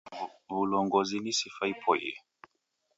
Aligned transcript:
W'ulongozi 0.53 1.17
ni 1.19 1.31
sifa 1.39 1.63
ipoye. 1.73 2.11